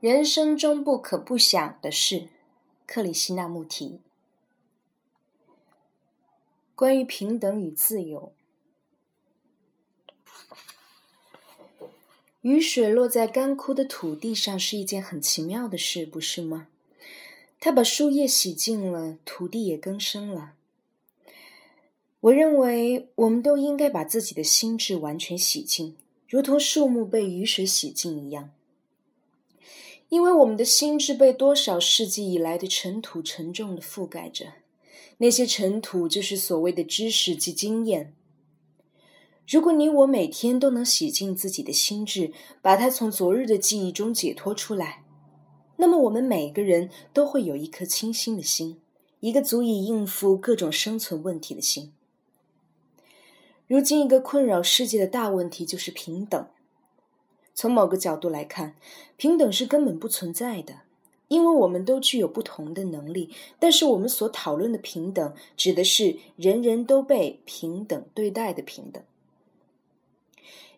[0.00, 2.28] 人生中不可不想的事，
[2.86, 4.00] 克里希那穆提。
[6.74, 8.34] 关于平等与自由。
[12.42, 16.68] 雨水落在干枯的土地上是一件很奇妙的事，不是吗？
[17.58, 20.52] 它把树叶洗净了，土地也更生了。
[22.20, 25.96] 我认为，我们都应该把自己的心智完全洗净，
[26.28, 28.50] 如同树木被雨水洗净一样。
[30.08, 34.46] 因为我们的心智被多少世纪以来的尘土沉重的覆盖着，
[35.18, 38.14] 那些尘土就是所谓的知识及经验。
[39.48, 42.32] 如果你我每天都能洗净自己的心智，
[42.62, 45.04] 把它从昨日的记忆中解脱出来，
[45.76, 48.80] 那么我们每个人都会有一颗清新的心，
[49.20, 51.92] 一个足以应付各种生存问题的心。
[53.66, 56.48] 如今，一个困扰世界的大问题就是平等。
[57.56, 58.76] 从某个角度来看，
[59.16, 60.80] 平等是根本不存在的，
[61.28, 63.30] 因为我们都具有不同的能力。
[63.58, 69.02] 但是，我们所讨论的平等，指的是人人都被平等对待的平等。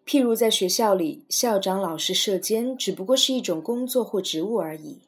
[0.07, 5.01] 譬如，在学校里，校长、老师、社监只不过是一种工作或职务而已。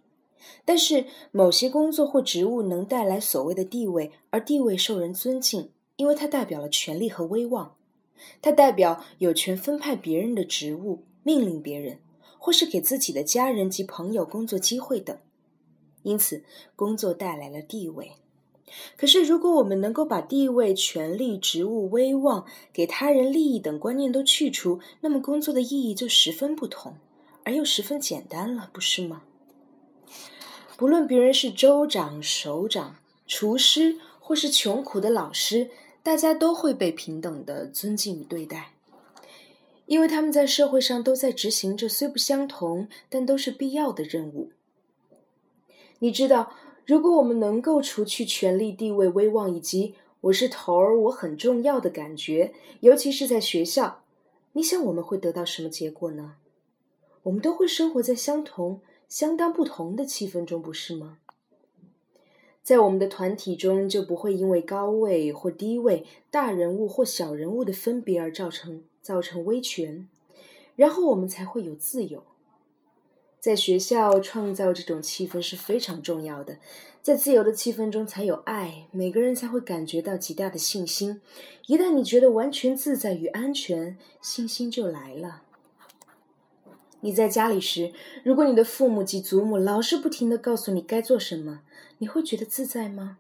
[0.65, 7.77] 但是，某些工作或职务能带来所谓的地位，而地位受人尊敬，因为它代表了权力和威望，
[8.43, 11.05] 它代表有权分派别人的职务。
[11.23, 11.99] 命令别人，
[12.39, 15.17] 或是给自己的家人及朋友工作机会等，
[16.03, 18.13] 因此工作带来了地位。
[18.97, 26.95] 可是，如果我们能够把地位、权力、职务、威望、给他人利益等观念都去除，那么工作的意义就十分不同，
[27.43, 29.23] 而又十分简单了，不是吗？
[30.77, 35.71] 不论别人是州长、首长、厨师，或是穷苦的老师，
[36.05, 38.75] 大家都会被平等的尊敬与对待。
[39.91, 44.53] 因为他们在社会上都在执行着虽不相同，但都是必要的任务。
[45.99, 46.53] 你知道，
[46.87, 54.05] 如果我们能够除去权力、地位、威望以及“我是头儿，我很重要”的感觉，尤其是在学校，
[54.53, 56.37] 你想我们会得到什么结果呢？
[57.25, 61.19] 我们都会生活在相同、相当不同的气氛中，不是吗？
[62.63, 68.85] 在我们的团体中，就不会因为高位或低位、大人物或小人物的分别而造成。
[69.01, 70.09] 造成威权，
[70.77, 72.25] 然后我们才会有自由。
[73.39, 76.59] 在学校创造这种气氛是非常重要的，
[77.01, 81.23] 在自由的气氛中才有爱，每个人才会感觉到极大的信心。
[81.67, 85.43] 一旦你觉得完全自在与安全，信心就来了。
[87.01, 91.63] 你在家里时，如果你的父母及祖母老是不停的告诉你该做什么，
[91.97, 93.17] 你会觉得自在吗？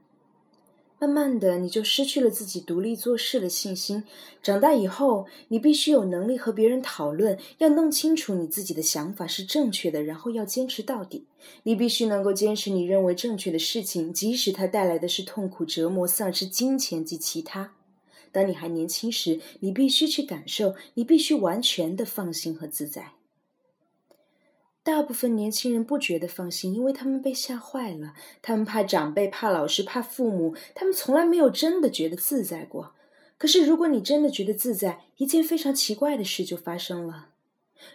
[1.00, 4.05] 慢慢的，你就失去了自己独立做事的信心。
[4.43, 11.25] 长大以后，你必须有能力和别人讨论，要弄清楚你自己的想法是正确的，然后要坚持到底。
[11.62, 17.72] 你必须能够坚持你认为正确的事情，即使它带来的是痛苦、折磨、丧失金钱及其他。
[18.31, 23.12] 当你还年轻时，你必须去感受，你必须完全的放心和自在。
[24.83, 28.15] 大部分年轻人不觉得放心，因为他们被吓坏了。
[28.41, 30.55] 他们怕长辈，怕老师，怕父母。
[30.75, 32.95] 他们从来没有真的觉得自在过。
[33.37, 37.29] 可是，如果你真的觉得自在，一件非常奇怪的事就发生了。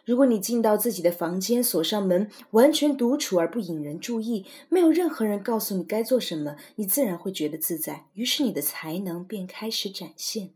[0.04, 8.06] 如果你进到自己的房间，锁上门，完全独处而不引人注意，没有任何人告诉你该做什么，你自然会觉得自在。
[8.14, 10.52] 于是，你的才能便开始展现。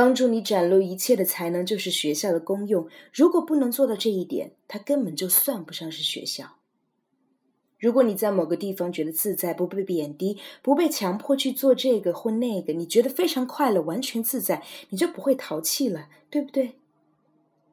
[0.00, 2.88] 帮助你展露一切的才能，就是学校的功用。
[3.12, 6.56] 如果不能做到这一点，它根本就算不上是学校。
[7.78, 16.76] 如果你在某个地方觉得自在，不被贬低，不被强迫去做这个或那个，你觉得非常快乐，完全自在，你就不会淘气了，对不对？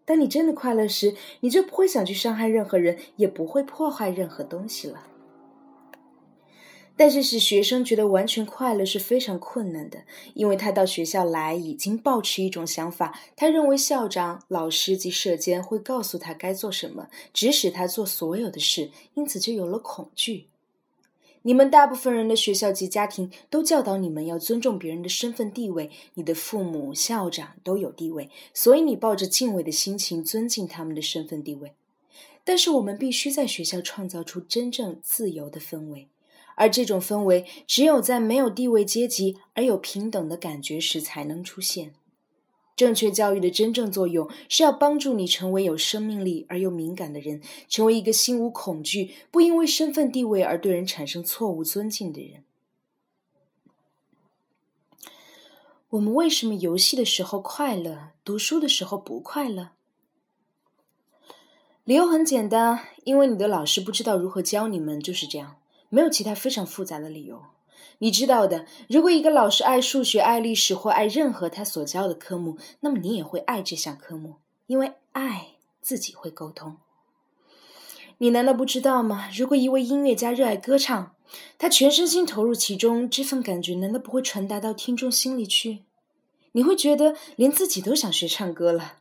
[0.03, 5.07] 当你真的快乐时，你就不会想去伤害任何人，也不会破坏任何东西了。
[6.97, 10.03] 但是使学生觉得完全快乐是非常困难的，
[10.33, 20.47] 因为他到学校来已经抱持一种想法，他认为校长、老师及社监会告诉他该做什么，指使他做所有的事，因此就有了恐惧。
[21.43, 31.73] 你们大部分人的学校及家庭都教导你们要尊重别人的身份地位，你的父母、校长都有地位，所以你抱着敬畏的心情尊敬他们的身份地位。
[32.43, 36.07] 但是我们必须在学校创造出真正自由的氛围。
[36.57, 41.93] 而这种氛围，只有在没有地位阶级而有平等的感觉时才能出现。
[42.75, 52.43] 正确教育的真正作用，是要帮助你成为有生命力而又敏感的人，成为一个心无恐惧、不因为身份地位而对人产生错误尊敬的人。
[55.89, 59.69] 我们为什么游戏的时候快乐，读书的时候不快乐？
[61.83, 65.55] 理由很简单，因为你的老师不知道如何教你们，就是这样，
[65.89, 67.41] 没有其他非常复杂的理由。
[67.99, 74.35] 你知道的，如果一个老师爱数学、爱历史或爱任何他所教的科目，那么你也会爱这项科目，
[74.67, 76.77] 因为爱自己会沟通。
[78.19, 79.29] 你难道不知道吗？
[79.35, 81.15] 如果一位音乐家热爱歌唱，
[81.57, 85.83] 他全身心投入其中，这份感觉难道不会传达到听众心里去？
[86.53, 88.97] 你会觉得连自己都想学唱歌了。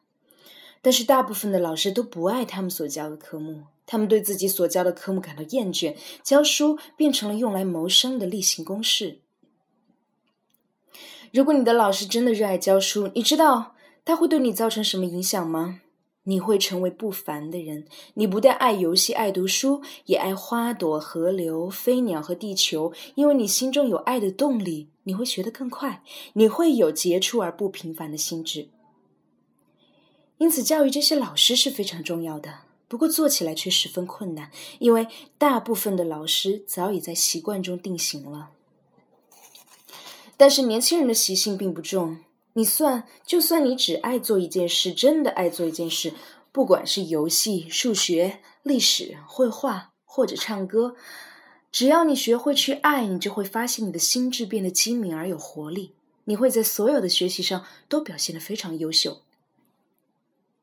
[0.82, 9.20] 但是大部分的老师都不爱他们所教的科目，他们对自己所教的科目感到厌倦，教书变成了用来谋生的例行公事。
[11.32, 13.74] 如果你的老师真的热爱教书，你知道
[14.04, 15.80] 他会对你造成什么影响吗？
[16.28, 17.86] 你会成为不凡的人。
[18.14, 24.88] 你不但爱游戏、爱读书，也爱花朵、河流、飞鸟和地球，因为你心中有爱的动力。
[25.04, 28.70] 你会学得更快，你会有杰出而不平凡的心智。
[30.38, 32.65] 因此，教育这些老师是非常重要的。
[32.88, 38.50] 不过，做起来却十分困难，因为大部分的老师早已在习惯中定型了。
[40.36, 42.18] 但是，年轻人的习性并不重。
[42.52, 46.14] 你算，就算你只爱做一件事，真的爱做一件事，
[46.52, 50.94] 不管是游戏、数学、历史、绘画或者唱歌，
[51.72, 55.92] 只要你学会去爱，你就会发现你的心智变得精明而有活力。
[56.24, 59.22] 你会在所有的学习上都表现得非常优秀。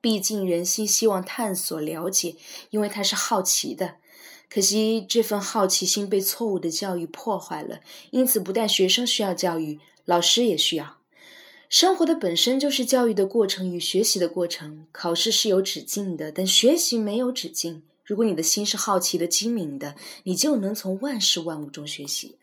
[0.04, 2.36] 毕竟人心希望探索了解，
[2.72, 3.96] 因为它是好奇的。
[4.50, 7.80] 可惜这份好奇心被错误的教育破坏了，
[8.12, 10.98] 因此不但学生需要教育，老师也需要。
[11.70, 14.86] 生活的本身就是教育的过程与学习的过程。
[14.92, 17.84] 考试是有止境的，但学习没有止境。
[18.04, 22.36] 如果你的心是好奇的、精明的，你就能从万事万物中学习。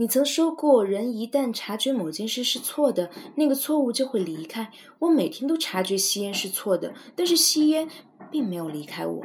[0.00, 4.70] 你曾说过，人一旦察觉某件事是错的，那个错误就会离开。
[5.00, 7.88] 我每天都察觉吸烟是错的，但是吸烟
[8.30, 9.24] 并没有离开我。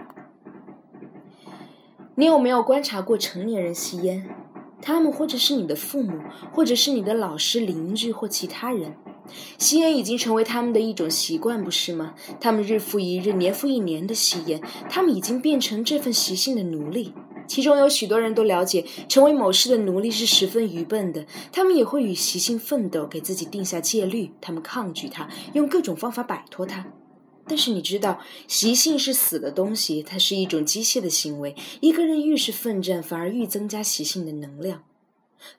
[2.16, 4.28] 你有没有观察过成年人吸烟？
[4.82, 6.20] 他们或者是你的父母，
[6.52, 8.96] 或者是你的老师、邻居或其他人，
[9.60, 12.16] 吸烟已经成为他们的一种习惯，不是吗？
[12.40, 14.60] 他们日复一日、年复一年的吸烟，
[14.90, 17.14] 他们已经变成这份习性的奴隶。
[17.48, 21.26] 其中有许多人都了解，成为某事的奴隶是十分愚笨的。
[21.52, 24.32] 他们也会与习性奋斗，给自己定下戒律。
[24.42, 26.86] 他们抗拒它，用各种方法摆脱它。
[27.46, 31.56] 但是你知道，习性是死的东西，它是一种机械的行为。
[31.82, 34.84] 一个人越是奋战，反而愈增加习性的能量。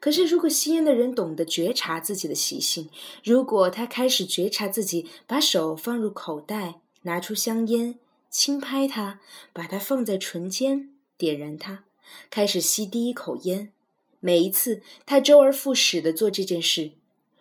[0.01, 2.89] 可是，如果吸烟的人懂得觉察自己的习性，
[3.23, 7.97] 如果他开始觉察自己，把手放入口袋，拿出香烟，
[8.31, 9.21] 轻拍它，
[9.53, 11.85] 把它放在唇间，点燃它，
[12.31, 13.73] 开始吸第一口烟，
[14.21, 16.93] 每一次他周而复始的做这件事。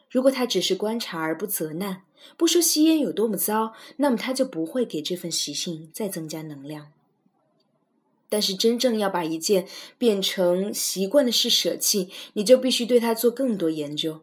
[0.09, 2.03] 如果他只是观察而不责难，
[2.37, 6.91] 不说吸烟有多么糟，那么他就不会给这份习性再增加能量。
[8.29, 9.67] 但是，真正要把一件
[9.97, 14.21] 变成习惯的事舍弃，你就必须对它做更多研究。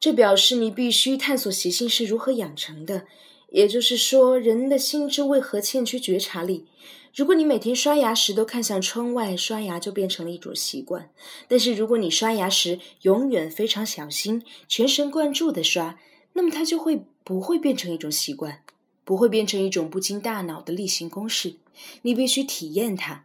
[0.00, 3.06] 这表示你必须探索习性是如何养成的，
[3.54, 6.66] 也就是说，人的心智为何欠缺觉察力。
[7.14, 11.04] 如果你每天刷牙时都看向窗外，刷牙就变成了一种习惯；
[11.46, 16.00] 但是如果你刷牙时永远非常小心、全神贯注地刷，
[16.32, 18.64] 那么它就会不会变成一种习惯，
[19.04, 21.54] 不会变成一种不经大脑的例行公事。
[22.02, 23.24] 你必须体验它，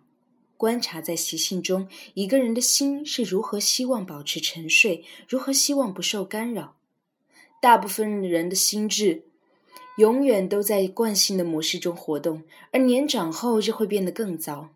[0.58, 6.76] 观察在习性中一个人的心是如何希望保持沉睡，如何希望不受干扰。
[7.60, 9.24] 大部分人的心智。
[10.00, 14.70] 永远都在惯性的模式中活动，而年长后就会变得更糟。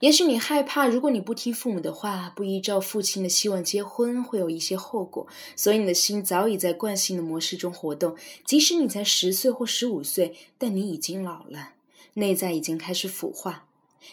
[0.00, 8.16] 也许你害怕，如果你不听父母的话，不依照父亲的希望结婚，会有一些后果，所以你的心早已在惯性的模式中活动。
[8.44, 11.74] 即使你才十岁或十五岁，但你已经老了，
[12.14, 13.68] 内在已经开始腐化。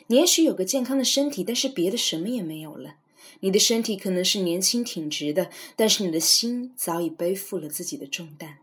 [0.06, 2.98] 你也许有个健康的身体，但是别的什么也没有了。
[3.40, 8.60] 你的身体可能是年轻挺直的，但是你的心早已背负了自己的重担。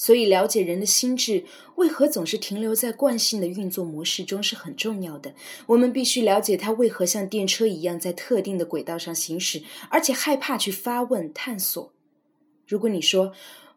[0.00, 5.34] 所以，了解人的心智为何总是停留在惯性的运作模式中是很重要的。
[5.66, 11.92] 我们必须了解它为何像电车一样在特定的轨道上行驶，而且害怕去发问探索。
[12.64, 13.32] 如果你说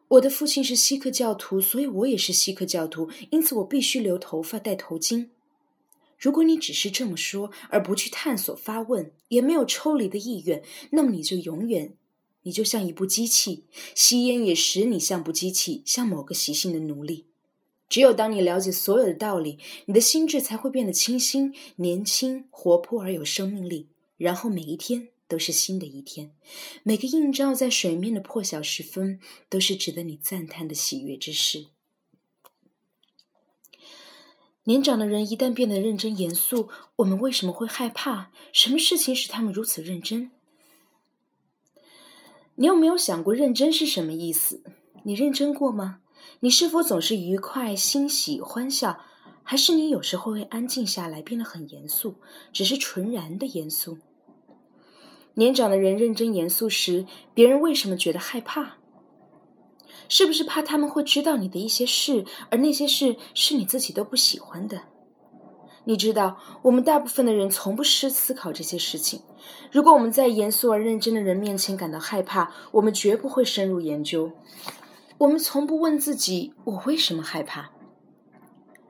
[0.10, 5.30] 我的父亲是锡克教徒，所以我也是锡克教徒，因此我必须留头发、戴头巾。
[6.20, 10.62] 如果你只是这么说，而不去探索、发问，也没有抽离的意愿，
[10.92, 11.94] 那么你就永远。
[12.44, 17.28] 你就像一部机器，吸烟也使你像部机器，像某个习性的奴隶。
[17.90, 23.90] 只有当你了解所有的道理，你的心智才会变得清新、年轻、活泼而有生命力。
[24.18, 26.32] 然后每一天都是新的一天，
[26.84, 29.20] 每个映照在水面的破晓时分，
[29.50, 31.68] 都是值得你赞叹的喜悦之事。
[34.66, 38.32] 年长的人一旦变得认真严肃，我们为什么会害怕？
[38.54, 40.32] 什么事情使他们如此认真？
[42.62, 44.62] 你有没有想过认真是什么意思？
[45.02, 45.98] 你认真过吗？
[46.42, 49.00] 你是否总是愉快、欣喜、欢笑？
[49.42, 52.18] 还是你有时候会安静下来，变得很严肃，
[52.54, 53.98] 只是纯然的严肃？
[55.34, 58.78] 年长的人认真严肃时，别人为什么觉得害怕？
[60.08, 64.84] 是不是怕他们会知道你的一些事，而那些事是你自己都不喜欢的？
[65.92, 69.20] 你知道，我们大部分的人从不思思考这些事情。
[69.74, 74.32] 如果我们在严肃而认真的人面前感到害怕，我们绝不会深入研究。
[75.18, 77.72] 我们从不问自己：我为什么害怕？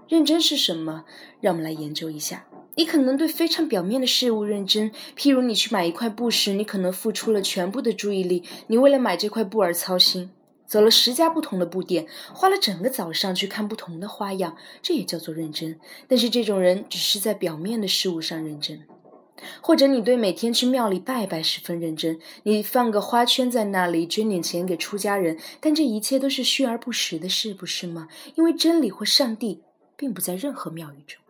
[0.08, 1.06] 认真是什么？
[1.40, 2.46] 让我们来研究一下。
[2.76, 10.30] 你可能对非常表面的事物认真，譬如你去买一块布时，你可能付出了全部的注意力，你为了买这块布而操心。
[10.72, 15.78] 走了十家不同的布店，花了整个早上去看不同的花样，这也叫做认真。
[16.08, 18.82] 但是这种人只是在表面的事物上认真。
[19.60, 28.08] 或者你对每天去庙里拜拜十分认真，你放个花圈在那里，捐点钱给出家人，但这一切都是虚而不实的事，不是吗？
[28.36, 29.62] 因为真理或上帝
[29.98, 31.21] 并不在任何庙宇中。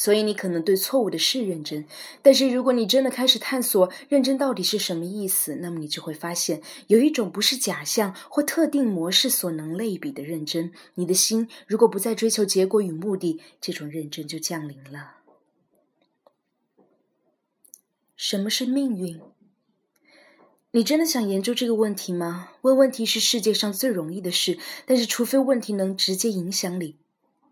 [0.00, 1.84] 所以你可能对错误的事认真，
[2.22, 10.70] 但是如果你真的开始探索认真到底是什么意思，那么你就会发现有一种不是假象或特定模式所能类比的认真。
[10.94, 15.16] 你的心如果不再追求结果与目的，这种认真就降临了。
[18.16, 19.20] 什么是命运？
[20.70, 22.50] 你真的想研究这个问题吗？
[22.60, 26.94] 问问题是世界上最容易的事，但是除非问题能直接影响你。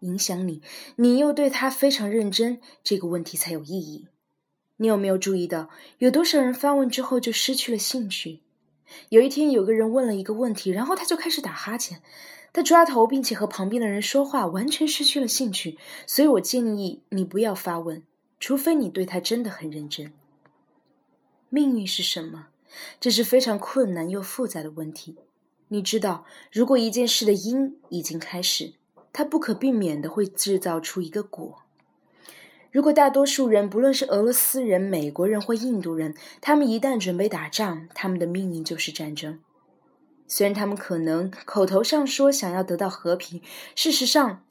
[0.00, 0.62] 影响你，
[0.96, 4.06] 你又对他非常认真，这个问题才有意义。
[4.78, 8.40] 你有没有注意到，有多少人发问之后就失去了兴趣？
[9.08, 12.02] 有一天，有个人问了一个问题，然后他就开始打哈欠，
[12.52, 15.78] 他抓头，并且和旁边的人说话，完全失去了兴趣。
[16.06, 18.02] 所以我建议你不要发问，
[18.38, 20.12] 除非你对他真的很认真。
[21.48, 22.48] 命运是什么？
[23.00, 25.16] 这是非常困难又复杂的问题。
[25.68, 28.74] 你知道，如果一件事的因已经开始。
[29.16, 31.62] 它不可避免的会制造出一个果。
[32.70, 39.40] 如果大多数人，不论是俄罗斯人、美国人或印度人，他们一旦准备打仗，他们的命运就是战争。
[40.28, 43.40] 虽然他们可能口头上说想要得到和平，
[43.74, 44.42] 事实上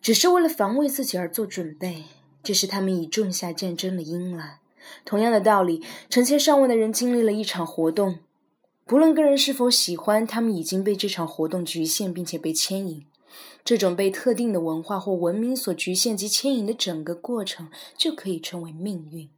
[0.00, 2.04] 只是为了防卫自己而做准备。
[2.42, 4.60] 这是他们已种下战争的因了。
[5.04, 8.20] 同样的道理，成千上万的人经历了一场活动。
[8.92, 13.06] 不论个人是否喜欢，他们已经被这场活动局限，并且被牵引。
[13.64, 19.30] 这种被特定的文化或文明所局限及牵引的整个过程，就可以称为命运。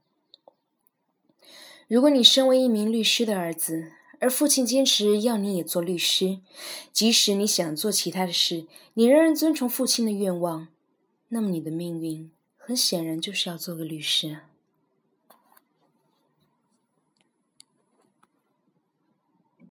[1.87, 6.41] 如果你身为一名律师的儿子，而父亲坚持要你也做律师，
[6.93, 10.67] 即使你想做其他的事，你仍然遵从父亲的愿望，
[11.29, 14.39] 那么你的命运很显然就是要做个律师。